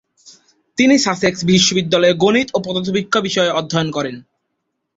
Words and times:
তিনি 0.77 0.95
সাসেক্স 0.97 1.39
বিশ্ববিদ্যালয়ে 1.45 2.19
গণিত 2.23 2.47
ও 2.53 2.57
পদার্থবিজ্ঞান 2.65 3.25
বিষয়ে 3.27 3.55
অধ্যয়ন 3.59 3.89
করেন। 3.91 4.15